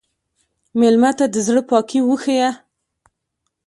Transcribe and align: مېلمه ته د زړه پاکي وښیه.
مېلمه 0.79 1.11
ته 1.19 1.25
د 1.33 1.35
زړه 1.47 1.61
پاکي 1.69 1.99
وښیه. 2.03 2.49